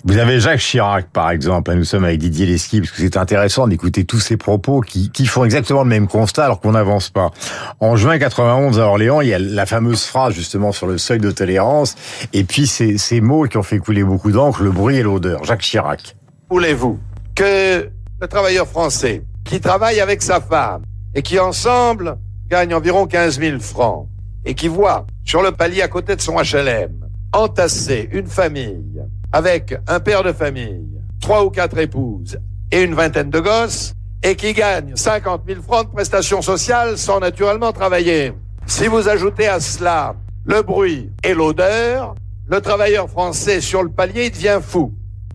Vous 0.04 0.18
avez 0.18 0.40
Jacques 0.40 0.60
Chirac, 0.60 1.06
par 1.12 1.30
exemple. 1.30 1.72
Nous 1.74 1.84
sommes 1.84 2.04
avec 2.04 2.18
Didier 2.18 2.46
Lesky, 2.46 2.80
parce 2.80 2.90
que 2.90 2.98
c'est 2.98 3.16
intéressant 3.16 3.68
d'écouter 3.68 4.04
tous 4.04 4.18
ces 4.18 4.36
propos 4.36 4.80
qui, 4.80 5.10
qui, 5.10 5.26
font 5.26 5.44
exactement 5.44 5.82
le 5.82 5.88
même 5.88 6.08
constat 6.08 6.46
alors 6.46 6.60
qu'on 6.60 6.72
n'avance 6.72 7.10
pas. 7.10 7.30
En 7.78 7.96
juin 7.96 8.18
91 8.18 8.80
à 8.80 8.86
Orléans, 8.86 9.20
il 9.20 9.28
y 9.28 9.34
a 9.34 9.38
la 9.38 9.66
fameuse 9.66 10.04
phrase 10.04 10.34
justement 10.34 10.72
sur 10.72 10.86
le 10.86 10.98
seuil 10.98 11.20
de 11.20 11.30
tolérance, 11.30 11.94
et 12.32 12.44
puis 12.44 12.66
ces, 12.66 12.98
ces 12.98 13.20
mots 13.20 13.44
qui 13.44 13.58
ont 13.58 13.62
fait 13.62 13.78
couler 13.78 14.02
beaucoup 14.02 14.32
d'encre, 14.32 14.62
le 14.62 14.70
bruit 14.70 14.96
et 14.96 15.02
l'odeur. 15.02 15.44
Jacques 15.44 15.60
Chirac. 15.60 16.16
Voulez-vous 16.48 16.98
que 17.34 17.90
le 18.20 18.28
travailleur 18.28 18.66
français 18.66 19.24
qui 19.44 19.60
travaille 19.60 19.98
avec 19.98 20.20
sa 20.20 20.40
femme 20.40 20.82
et 21.14 21.22
qui 21.22 21.38
ensemble 21.38 22.18
gagne 22.48 22.74
environ 22.74 23.06
15 23.06 23.40
000 23.40 23.60
francs 23.60 24.08
et 24.44 24.54
qui 24.54 24.68
voit 24.68 25.06
sur 25.24 25.42
le 25.42 25.52
palier 25.52 25.80
à 25.80 25.88
côté 25.88 26.16
de 26.16 26.20
son 26.20 26.36
HLM 26.36 27.08
entasser 27.32 28.10
une 28.12 28.26
famille 28.26 29.00
avec 29.32 29.74
un 29.86 30.00
père 30.00 30.22
de 30.22 30.32
famille, 30.32 31.00
trois 31.20 31.44
ou 31.44 31.50
quatre 31.50 31.78
épouses 31.78 32.38
et 32.70 32.82
une 32.82 32.94
vingtaine 32.94 33.30
de 33.30 33.40
gosses, 33.40 33.94
et 34.22 34.36
qui 34.36 34.52
gagne 34.52 34.96
50 34.96 35.42
000 35.46 35.62
francs 35.62 35.86
de 35.86 35.92
prestations 35.92 36.42
sociales 36.42 36.98
sans 36.98 37.20
naturellement 37.20 37.72
travailler. 37.72 38.32
Si 38.66 38.86
vous 38.86 39.08
ajoutez 39.08 39.48
à 39.48 39.60
cela 39.60 40.14
le 40.44 40.62
bruit 40.62 41.10
et 41.24 41.32
l'odeur, 41.32 42.14
le 42.46 42.60
travailleur 42.60 43.08
français 43.08 43.60
sur 43.60 43.82
le 43.82 43.88
palier 43.88 44.28
devient 44.28 44.60
fou. 44.60 44.92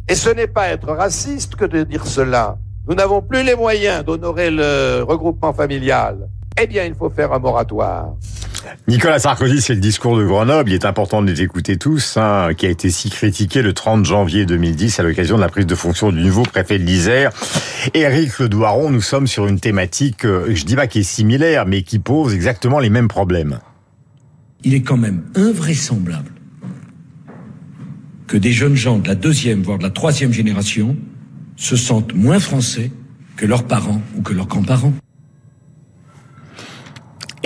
Et 0.08 0.14
ce 0.14 0.30
n'est 0.30 0.48
pas 0.48 0.68
être 0.70 0.92
raciste 0.92 1.56
que 1.56 1.66
de 1.66 1.84
dire 1.84 2.06
cela. 2.06 2.58
Nous 2.88 2.96
n'avons 2.96 3.22
plus 3.22 3.44
les 3.44 3.56
moyens 3.56 4.06
d'honorer 4.06 4.52
le 4.52 5.04
regroupement 5.04 5.54
familial. 5.54 6.30
Eh 6.62 6.68
bien, 6.68 6.86
il 6.86 6.94
faut 6.94 7.10
faire 7.10 7.34
un 7.34 7.40
moratoire. 7.40 8.14
Nicolas 8.88 9.20
Sarkozy, 9.20 9.62
c'est 9.62 9.74
le 9.74 9.80
discours 9.80 10.18
de 10.18 10.24
Grenoble. 10.24 10.70
Il 10.70 10.74
est 10.74 10.86
important 10.86 11.22
de 11.22 11.30
les 11.30 11.42
écouter 11.42 11.78
tous, 11.78 12.18
hein, 12.18 12.50
qui 12.56 12.66
a 12.66 12.70
été 12.70 12.90
si 12.90 13.10
critiqué 13.10 13.62
le 13.62 13.74
30 13.74 14.06
janvier 14.06 14.46
2010 14.46 15.00
à 15.00 15.04
l'occasion 15.04 15.36
de 15.36 15.42
la 15.42 15.50
prise 15.50 15.66
de 15.66 15.76
fonction 15.76 16.12
du 16.12 16.22
nouveau 16.22 16.44
préfet 16.44 16.80
de 16.80 16.84
l'Isère. 16.84 17.32
Éric 17.94 18.40
Le 18.40 18.50
Douaron, 18.50 18.90
nous 18.90 19.02
sommes 19.02 19.28
sur 19.28 19.48
une 19.48 19.60
thématique, 19.60 20.26
euh, 20.26 20.52
je 20.54 20.64
dis 20.66 20.76
pas 20.76 20.88
qui 20.88 21.00
est 21.00 21.04
similaire, 21.04 21.66
mais 21.66 21.82
qui 21.82 22.00
pose 22.00 22.34
exactement 22.34 22.80
les 22.80 22.90
mêmes 22.90 23.08
problèmes. 23.08 23.60
Il 24.64 24.74
est 24.74 24.82
quand 24.82 24.98
même 24.98 25.24
invraisemblable 25.36 26.32
que 28.28 28.38
des 28.38 28.52
jeunes 28.52 28.76
gens 28.76 28.98
de 28.98 29.08
la 29.08 29.16
deuxième, 29.16 29.62
voire 29.62 29.78
de 29.78 29.84
la 29.84 29.92
troisième 29.92 30.32
génération 30.32 30.96
se 31.56 31.76
sentent 31.76 32.14
moins 32.14 32.40
français 32.40 32.92
que 33.38 33.46
leurs 33.46 33.64
parents 33.64 34.02
ou 34.18 34.22
que 34.22 34.34
leurs 34.34 34.48
grands-parents. 34.48 34.94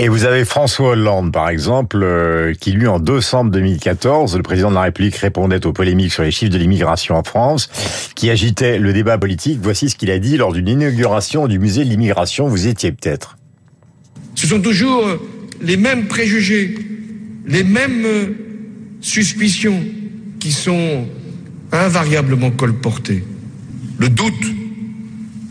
Et 0.01 0.07
vous 0.07 0.23
avez 0.23 0.45
François 0.45 0.91
Hollande, 0.91 1.33
par 1.33 1.49
exemple, 1.49 1.99
euh, 2.01 2.53
qui 2.53 2.71
lui, 2.71 2.87
en 2.87 2.99
décembre 2.99 3.51
2014, 3.51 4.37
le 4.37 4.43
président 4.43 4.69
de 4.69 4.75
la 4.75 4.83
République 4.83 5.17
répondait 5.17 5.65
aux 5.65 5.73
polémiques 5.73 6.13
sur 6.13 6.23
les 6.23 6.31
chiffres 6.31 6.53
de 6.53 6.57
l'immigration 6.57 7.15
en 7.15 7.23
France, 7.23 7.69
qui 8.15 8.29
agitait 8.29 8.79
le 8.79 8.93
débat 8.93 9.17
politique. 9.17 9.59
Voici 9.61 9.89
ce 9.89 9.97
qu'il 9.97 10.09
a 10.09 10.17
dit 10.19 10.37
lors 10.37 10.53
d'une 10.53 10.69
inauguration 10.69 11.47
du 11.47 11.59
musée 11.59 11.83
de 11.83 11.89
l'immigration. 11.89 12.47
Vous 12.47 12.67
étiez 12.67 12.93
peut-être. 12.93 13.37
Ce 14.35 14.47
sont 14.47 14.61
toujours 14.61 15.03
les 15.61 15.75
mêmes 15.75 16.07
préjugés, 16.07 16.75
les 17.45 17.65
mêmes 17.65 18.07
suspicions 19.01 19.83
qui 20.39 20.53
sont 20.53 21.07
invariablement 21.73 22.51
colportées. 22.51 23.25
Le 23.99 24.09
doute 24.09 24.45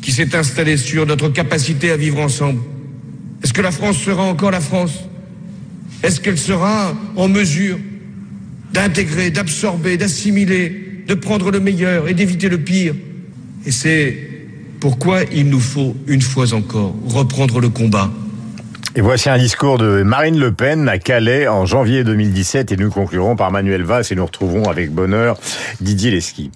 qui 0.00 0.10
s'est 0.10 0.34
installé 0.34 0.76
sur 0.78 1.04
notre 1.06 1.28
capacité 1.28 1.90
à 1.90 1.96
vivre 1.96 2.18
ensemble. 2.18 2.60
Est-ce 3.44 3.52
que 3.52 3.60
la 3.60 3.70
France 3.70 3.98
sera 3.98 4.22
encore 4.22 4.50
la 4.50 4.60
France? 4.60 5.04
Est-ce 6.02 6.20
qu'elle 6.20 6.38
sera 6.38 6.94
en 7.16 7.28
mesure 7.28 7.78
d'intégrer, 8.72 9.30
d'absorber, 9.30 9.96
d'assimiler, 9.96 11.04
de 11.06 11.14
prendre 11.14 11.50
le 11.50 11.60
meilleur 11.60 12.08
et 12.08 12.14
d'éviter 12.14 12.48
le 12.48 12.58
pire? 12.58 12.94
Et 13.66 13.70
c'est 13.70 14.16
pourquoi 14.80 15.24
il 15.32 15.50
nous 15.50 15.60
faut, 15.60 15.94
une 16.06 16.22
fois 16.22 16.54
encore, 16.54 16.94
reprendre 17.06 17.60
le 17.60 17.68
combat. 17.68 18.10
Et 18.96 19.00
voici 19.00 19.28
un 19.28 19.38
discours 19.38 19.76
de 19.78 20.02
Marine 20.02 20.38
Le 20.38 20.52
Pen 20.52 20.88
à 20.88 20.98
Calais 20.98 21.46
en 21.46 21.66
janvier 21.66 22.02
2017 22.02 22.72
et 22.72 22.76
nous 22.76 22.90
conclurons 22.90 23.36
par 23.36 23.50
Manuel 23.50 23.82
Valls 23.82 24.04
et 24.10 24.14
nous 24.14 24.24
retrouvons 24.24 24.64
avec 24.64 24.90
bonheur 24.90 25.38
Didier 25.80 26.10
Lesky 26.10 26.50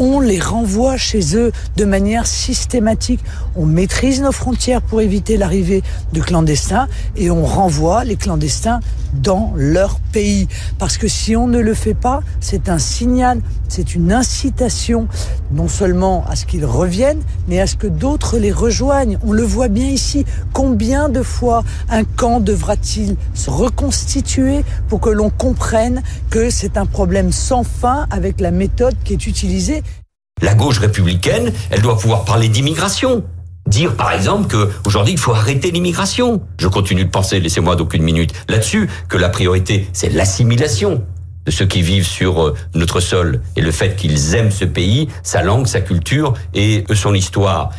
on 0.00 0.18
les 0.18 0.40
renvoie 0.40 0.96
chez 0.96 1.36
eux 1.36 1.52
de 1.76 1.84
manière 1.84 2.26
systématique. 2.26 3.20
On 3.54 3.66
maîtrise 3.66 4.22
nos 4.22 4.32
frontières 4.32 4.80
pour 4.80 5.02
éviter 5.02 5.36
l'arrivée 5.36 5.82
de 6.14 6.22
clandestins 6.22 6.88
et 7.16 7.30
on 7.30 7.44
renvoie 7.44 8.04
les 8.04 8.16
clandestins 8.16 8.80
dans 9.12 9.52
leur 9.56 10.00
pays. 10.12 10.48
Parce 10.78 10.96
que 10.96 11.06
si 11.06 11.36
on 11.36 11.46
ne 11.46 11.58
le 11.58 11.74
fait 11.74 11.94
pas, 11.94 12.22
c'est 12.40 12.70
un 12.70 12.78
signal, 12.78 13.42
c'est 13.68 13.94
une 13.94 14.10
incitation 14.10 15.06
non 15.52 15.68
seulement 15.68 16.24
à 16.28 16.36
ce 16.36 16.46
qu'ils 16.46 16.64
reviennent, 16.64 17.20
mais 17.46 17.60
à 17.60 17.66
ce 17.66 17.76
que 17.76 17.86
d'autres 17.86 18.38
les 18.38 18.52
rejoignent. 18.52 19.18
On 19.26 19.32
le 19.32 19.42
voit 19.42 19.68
bien 19.68 19.86
ici. 19.86 20.24
Combien 20.54 21.08
de 21.10 21.22
fois 21.22 21.62
un 21.90 22.04
camp 22.04 22.40
devra-t-il 22.40 23.16
se 23.34 23.50
reconstituer 23.50 24.64
pour 24.88 25.00
que 25.00 25.10
l'on 25.10 25.28
comprenne 25.28 26.02
que 26.30 26.48
c'est 26.48 26.78
un 26.78 26.86
problème 26.86 27.32
sans 27.32 27.64
fin 27.64 28.06
avec 28.10 28.40
la 28.40 28.50
méthode 28.50 28.94
qui 29.04 29.12
est 29.12 29.26
utilisée 29.26 29.82
la 30.42 30.54
gauche 30.54 30.78
républicaine, 30.78 31.52
elle 31.70 31.82
doit 31.82 31.98
pouvoir 31.98 32.24
parler 32.24 32.48
d'immigration. 32.48 33.24
Dire 33.66 33.94
par 33.94 34.12
exemple 34.12 34.48
que 34.48 34.70
aujourd'hui 34.86 35.12
il 35.12 35.18
faut 35.18 35.32
arrêter 35.32 35.70
l'immigration. 35.70 36.42
Je 36.58 36.68
continue 36.68 37.04
de 37.04 37.10
penser, 37.10 37.40
laissez-moi 37.40 37.76
d'aucune 37.76 38.02
minute 38.02 38.32
là-dessus, 38.48 38.88
que 39.08 39.16
la 39.16 39.28
priorité 39.28 39.86
c'est 39.92 40.08
l'assimilation 40.08 41.04
de 41.46 41.50
ceux 41.50 41.66
qui 41.66 41.82
vivent 41.82 42.06
sur 42.06 42.42
euh, 42.42 42.54
notre 42.74 43.00
sol 43.00 43.40
et 43.56 43.60
le 43.60 43.70
fait 43.70 43.96
qu'ils 43.96 44.34
aiment 44.34 44.50
ce 44.50 44.64
pays, 44.64 45.08
sa 45.22 45.42
langue, 45.42 45.66
sa 45.66 45.80
culture 45.80 46.34
et 46.54 46.84
son 46.94 47.14
histoire. 47.14 47.70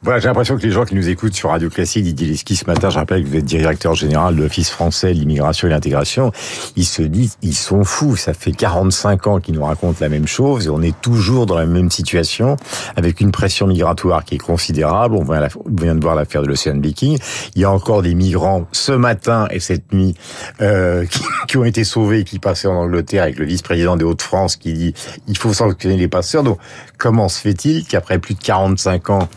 Voilà, 0.00 0.20
j'ai 0.20 0.28
l'impression 0.28 0.56
que 0.56 0.62
les 0.62 0.70
gens 0.70 0.84
qui 0.84 0.94
nous 0.94 1.08
écoutent 1.08 1.34
sur 1.34 1.50
Radio 1.50 1.68
Classique, 1.70 2.04
Didier 2.04 2.28
Leski, 2.28 2.54
ce 2.54 2.66
matin, 2.66 2.88
je 2.88 2.98
rappelle 2.98 3.24
que 3.24 3.28
vous 3.28 3.34
êtes 3.34 3.44
directeur 3.44 3.96
général 3.96 4.36
de 4.36 4.42
l'Office 4.42 4.70
français 4.70 5.12
de 5.12 5.18
l'immigration 5.18 5.66
et 5.66 5.72
l'intégration, 5.72 6.30
ils 6.76 6.84
se 6.84 7.02
disent, 7.02 7.36
ils 7.42 7.56
sont 7.56 7.82
fous, 7.82 8.14
ça 8.14 8.32
fait 8.32 8.52
45 8.52 9.26
ans 9.26 9.40
qu'ils 9.40 9.56
nous 9.56 9.64
racontent 9.64 9.98
la 10.00 10.08
même 10.08 10.28
chose 10.28 10.68
et 10.68 10.70
on 10.70 10.82
est 10.82 10.98
toujours 11.00 11.46
dans 11.46 11.58
la 11.58 11.66
même 11.66 11.90
situation 11.90 12.56
avec 12.94 13.20
une 13.20 13.32
pression 13.32 13.66
migratoire 13.66 14.24
qui 14.24 14.36
est 14.36 14.38
considérable. 14.38 15.16
On 15.16 15.24
vient 15.24 15.96
de 15.96 16.00
voir 16.00 16.14
l'affaire 16.14 16.42
de 16.42 16.46
l'Ocean 16.46 16.78
Viking. 16.78 17.18
Il 17.56 17.62
y 17.62 17.64
a 17.64 17.70
encore 17.70 18.02
des 18.02 18.14
migrants 18.14 18.68
ce 18.70 18.92
matin 18.92 19.48
et 19.50 19.58
cette 19.58 19.92
nuit 19.92 20.14
euh, 20.60 21.06
qui, 21.10 21.20
qui, 21.48 21.56
ont 21.56 21.64
été 21.64 21.82
sauvés 21.82 22.20
et 22.20 22.24
qui 22.24 22.38
passaient 22.38 22.68
en 22.68 22.76
Angleterre 22.76 23.24
avec 23.24 23.36
le 23.36 23.46
vice-président 23.46 23.96
des 23.96 24.04
Hauts-de-France 24.04 24.54
qui 24.54 24.74
dit 24.74 24.94
il 25.26 25.36
faut 25.36 25.52
sanctionner 25.52 25.96
les 25.96 26.08
passeurs. 26.08 26.44
Donc 26.44 26.58
comment 26.98 27.28
se 27.28 27.40
fait-il 27.40 27.84
qu'après 27.84 28.20
plus 28.20 28.34
de 28.34 28.40
45 28.40 29.10
ans 29.10 29.28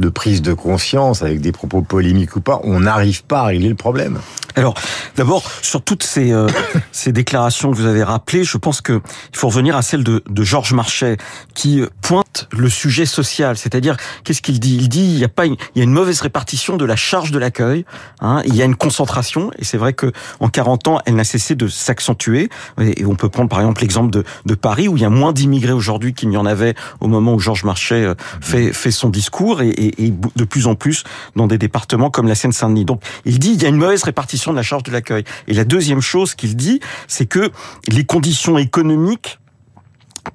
de 0.00 0.08
prise 0.08 0.42
de 0.42 0.52
conscience, 0.52 1.22
avec 1.22 1.40
des 1.40 1.52
propos 1.52 1.82
polémiques 1.82 2.34
ou 2.36 2.40
pas, 2.40 2.60
on 2.64 2.80
n'arrive 2.80 3.22
pas 3.24 3.40
à 3.40 3.44
régler 3.46 3.68
le 3.68 3.74
problème. 3.74 4.18
Alors, 4.56 4.74
d'abord, 5.16 5.42
sur 5.62 5.82
toutes 5.82 6.02
ces, 6.02 6.32
euh, 6.32 6.48
ces 6.92 7.12
déclarations 7.12 7.70
que 7.70 7.76
vous 7.76 7.86
avez 7.86 8.02
rappelées, 8.02 8.44
je 8.44 8.58
pense 8.58 8.80
que 8.80 9.00
il 9.32 9.38
faut 9.38 9.48
revenir 9.48 9.76
à 9.76 9.82
celle 9.82 10.04
de, 10.04 10.22
de 10.28 10.42
Georges 10.42 10.72
Marchais, 10.72 11.16
qui 11.54 11.82
pointe 12.02 12.48
le 12.50 12.68
sujet 12.68 13.06
social. 13.06 13.56
C'est-à-dire, 13.56 13.96
qu'est-ce 14.24 14.42
qu'il 14.42 14.60
dit? 14.60 14.76
Il 14.76 14.88
dit 14.88 15.04
il 15.04 15.18
y 15.18 15.24
a 15.24 15.28
pas, 15.28 15.46
une, 15.46 15.56
il 15.74 15.78
y 15.78 15.80
a 15.80 15.84
une 15.84 15.92
mauvaise 15.92 16.20
répartition 16.20 16.76
de 16.76 16.84
la 16.84 16.96
charge 16.96 17.30
de 17.30 17.38
l'accueil. 17.38 17.84
Hein, 18.20 18.42
il 18.46 18.54
y 18.56 18.62
a 18.62 18.64
une 18.64 18.76
concentration, 18.76 19.50
et 19.58 19.64
c'est 19.64 19.78
vrai 19.78 19.92
que 19.92 20.12
en 20.40 20.48
40 20.48 20.88
ans, 20.88 20.98
elle 21.06 21.14
n'a 21.14 21.24
cessé 21.24 21.54
de 21.54 21.68
s'accentuer. 21.68 22.48
Et 22.80 23.04
on 23.04 23.14
peut 23.14 23.28
prendre 23.28 23.48
par 23.48 23.60
exemple 23.60 23.80
l'exemple 23.80 24.10
de, 24.10 24.24
de 24.46 24.54
Paris, 24.54 24.88
où 24.88 24.96
il 24.96 25.02
y 25.02 25.06
a 25.06 25.10
moins 25.10 25.32
d'immigrés 25.32 25.72
aujourd'hui 25.72 26.14
qu'il 26.14 26.28
n'y 26.28 26.36
en 26.36 26.46
avait 26.46 26.74
au 27.00 27.08
moment 27.08 27.34
où 27.34 27.38
Georges 27.38 27.64
Marchais 27.64 28.04
euh, 28.04 28.14
fait, 28.40 28.72
fait 28.72 28.90
son 28.90 29.10
discours, 29.10 29.62
et, 29.62 29.68
et, 29.68 30.06
et 30.06 30.12
de 30.36 30.44
plus 30.44 30.66
en 30.66 30.74
plus 30.74 31.04
dans 31.36 31.46
des 31.46 31.58
départements 31.58 32.10
comme 32.10 32.26
la 32.26 32.34
Seine-Saint-Denis. 32.34 32.84
Donc, 32.84 33.02
il 33.24 33.38
dit 33.38 33.52
il 33.52 33.62
y 33.62 33.66
a 33.66 33.68
une 33.68 33.76
mauvaise 33.76 34.02
répartition 34.02 34.39
de 34.48 34.56
la 34.56 34.62
charge 34.62 34.82
de 34.84 34.90
l'accueil. 34.90 35.24
Et 35.46 35.54
la 35.54 35.64
deuxième 35.64 36.00
chose 36.00 36.34
qu'il 36.34 36.56
dit, 36.56 36.80
c'est 37.06 37.26
que 37.26 37.50
les 37.88 38.04
conditions 38.04 38.58
économiques 38.58 39.38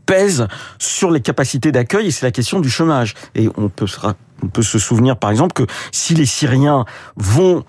pèsent 0.05 0.47
sur 0.79 1.11
les 1.11 1.21
capacités 1.21 1.71
d'accueil 1.71 2.07
et 2.07 2.11
c'est 2.11 2.25
la 2.25 2.31
question 2.31 2.59
du 2.59 2.69
chômage. 2.69 3.13
Et 3.35 3.49
on 3.57 3.69
peut, 3.69 3.87
se 3.87 4.79
souvenir 4.79 5.17
par 5.17 5.31
exemple 5.31 5.53
que 5.53 5.71
si 5.91 6.13
les 6.13 6.25
Syriens 6.25 6.85
vont 7.15 7.63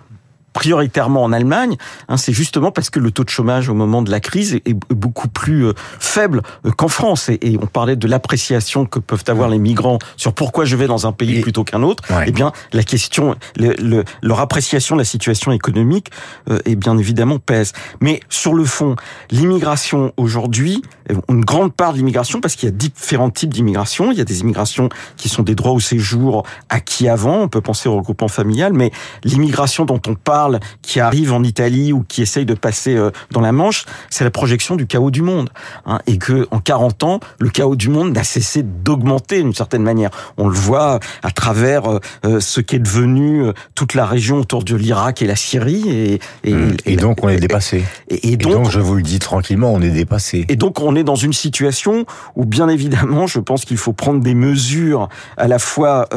prioritairement 0.56 1.22
en 1.22 1.34
Allemagne, 1.34 1.76
hein, 2.08 2.16
c'est 2.16 2.32
justement 2.32 2.70
parce 2.70 2.88
que 2.88 2.98
le 2.98 3.10
taux 3.10 3.25
de 3.25 3.28
chômage 3.28 3.68
au 3.68 3.75
moment 3.75 4.00
de 4.00 4.10
la 4.10 4.20
crise 4.20 4.54
est, 4.54 4.75
beaucoup 4.88 5.28
plus 5.28 5.66
euh, 5.66 5.75
faible 6.00 6.40
euh, 6.64 6.70
qu'en 6.70 6.88
France. 6.88 7.28
Et, 7.28 7.58
on 7.60 7.66
parlait 7.66 7.94
de 7.94 8.08
l'appréciation 8.08 8.86
que 8.86 8.98
peuvent 8.98 9.25
avoir 9.28 9.50
les 9.50 9.58
migrants 9.58 9.98
sur 10.16 10.32
pourquoi 10.32 10.64
je 10.64 10.75
vais 10.75 10.86
dans 10.86 11.06
un 11.06 11.12
pays 11.12 11.42
plutôt 11.42 11.62
qu'un 11.62 11.82
autre. 11.82 12.02
Eh 12.26 12.32
bien, 12.32 12.52
la 12.72 12.82
question, 12.82 13.34
le, 13.56 14.04
leur 14.22 14.40
appréciation 14.40 14.96
de 14.96 15.00
la 15.00 15.04
situation 15.04 15.52
économique, 15.52 16.10
euh, 16.48 16.58
est 16.64 16.75
bien 16.75 16.96
évidemment 16.96 17.38
pèse. 17.38 17.75
Mais 18.00 18.20
sur 18.30 18.54
le 18.54 18.64
fond, 18.64 18.96
l'immigration 19.30 20.14
aujourd'hui, 20.16 20.82
une 21.28 21.44
grande 21.44 21.75
part 21.75 21.92
de 21.92 21.98
l'immigration, 21.98 22.40
parce 22.40 22.56
qu'il 22.56 22.66
y 22.66 22.72
a 22.72 22.75
différents 22.75 23.30
types 23.30 23.52
d'immigration. 23.52 24.10
Il 24.10 24.16
y 24.16 24.22
a 24.22 24.25
des 24.25 24.40
immigrations 24.40 24.88
qui 25.18 25.28
sont 25.28 25.42
des 25.42 25.54
droits 25.54 25.72
au 25.72 25.80
séjour 25.80 26.44
acquis 26.70 27.08
avant. 27.08 27.42
On 27.42 27.48
peut 27.48 27.60
penser 27.60 27.90
au 27.90 27.96
regroupement 27.96 28.28
familial, 28.28 28.72
mais 28.72 28.90
l'immigration 29.22 29.84
dont 29.84 30.00
on 30.06 30.14
parle 30.14 30.45
qui 30.82 31.00
arrive 31.00 31.32
en 31.32 31.42
Italie 31.42 31.92
ou 31.92 32.04
qui 32.06 32.22
essaye 32.22 32.46
de 32.46 32.54
passer 32.54 32.96
euh, 32.96 33.10
dans 33.30 33.40
la 33.40 33.52
Manche, 33.52 33.84
c'est 34.10 34.24
la 34.24 34.30
projection 34.30 34.76
du 34.76 34.86
chaos 34.86 35.10
du 35.10 35.22
monde. 35.22 35.50
Hein, 35.86 36.00
et 36.06 36.18
que 36.18 36.46
en 36.50 36.60
40 36.60 37.02
ans, 37.04 37.20
le 37.38 37.48
chaos 37.48 37.76
du 37.76 37.88
monde 37.88 38.12
n'a 38.12 38.24
cessé 38.24 38.62
d'augmenter 38.62 39.42
d'une 39.42 39.54
certaine 39.54 39.82
manière. 39.82 40.10
On 40.36 40.48
le 40.48 40.54
voit 40.54 41.00
à 41.22 41.30
travers 41.30 41.90
euh, 41.90 42.00
euh, 42.24 42.40
ce 42.40 42.60
qu'est 42.60 42.78
devenu 42.78 43.44
toute 43.74 43.94
la 43.94 44.06
région 44.06 44.38
autour 44.38 44.64
de 44.64 44.74
l'Irak 44.74 45.22
et 45.22 45.26
la 45.26 45.36
Syrie. 45.36 45.88
Et, 45.88 46.20
et, 46.44 46.54
mmh. 46.54 46.76
et 46.86 46.96
donc 46.96 47.22
on 47.22 47.28
est 47.28 47.38
dépassé. 47.38 47.84
Et, 48.08 48.36
donc, 48.36 48.52
donc, 48.52 48.70
je 48.70 48.80
vous 48.80 48.94
le 48.94 49.02
dis 49.02 49.18
tranquillement, 49.18 49.72
on 49.72 49.80
est 49.80 49.90
dépassé. 49.90 50.44
Et 50.48 50.56
donc 50.56 50.80
on 50.80 50.94
est 50.96 51.04
dans 51.04 51.16
une 51.16 51.32
situation 51.32 52.06
où 52.34 52.44
bien 52.44 52.68
évidemment, 52.68 53.26
je 53.26 53.40
pense 53.40 53.64
qu'il 53.64 53.76
faut 53.76 53.92
prendre 53.92 54.20
des 54.20 54.34
mesures 54.34 55.08
à 55.36 55.48
la 55.48 55.58
fois 55.58 56.08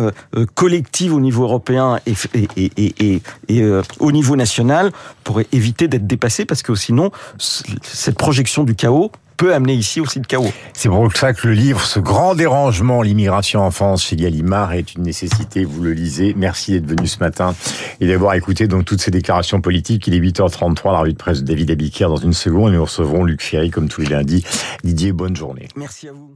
collectives 0.56 1.14
au 1.14 1.20
niveau 1.20 1.44
européen 1.44 2.00
et, 2.06 2.14
et, 2.58 3.22
et, 3.50 3.64
au 4.00 4.12
niveau 4.12 4.19
niveau 4.20 4.36
national 4.36 4.92
pour 5.24 5.42
éviter 5.54 5.88
d'être 5.88 6.06
dépassé 6.06 6.46
parce 6.46 6.62
que 6.62 6.76
sinon, 6.76 7.12
cette 7.38 8.18
projection 8.18 8.64
du 8.64 8.76
chaos 8.76 9.12
peut 9.38 9.54
amener 9.54 9.74
ici 9.74 10.02
aussi 10.02 10.20
de 10.20 10.28
chaos. 10.28 10.52
C'est 10.74 10.90
pour 10.90 11.10
ça 11.16 11.32
que 11.34 11.48
le 11.48 11.54
livre, 11.54 11.80
ce 11.80 12.02
grand 12.02 12.36
dérangement, 12.36 13.02
l'immigration 13.02 13.62
en 13.62 13.72
France 13.72 14.04
chez 14.04 14.18
Gallimard, 14.18 14.74
est 14.74 14.96
une 14.96 15.04
nécessité. 15.04 15.64
Vous 15.64 15.82
le 15.82 15.94
lisez. 15.94 16.34
Merci 16.36 16.74
d'être 16.74 16.90
venu 16.90 17.08
ce 17.08 17.20
matin 17.20 17.56
et 18.02 18.08
d'avoir 18.08 18.34
écouté 18.34 18.68
donc 18.68 18.84
toutes 18.84 19.00
ces 19.00 19.12
déclarations 19.12 19.62
politiques. 19.62 20.08
Il 20.08 20.14
est 20.14 20.20
8h33, 20.20 20.92
la 20.92 21.00
revue 21.00 21.14
de 21.14 21.18
presse 21.18 21.40
de 21.42 21.48
David 21.48 21.72
Abiquière 21.72 22.10
dans 22.10 22.18
une 22.18 22.34
seconde 22.34 22.74
et 22.74 22.76
nous 22.76 22.84
recevrons 22.84 23.24
Luc 23.24 23.42
Ferry 23.42 23.70
comme 23.70 23.88
tous 23.88 24.02
les 24.02 24.08
lundis. 24.08 24.44
Didier, 24.84 25.14
bonne 25.14 25.38
journée. 25.38 25.70
Merci 25.78 26.10
à 26.10 26.12
vous. 26.12 26.36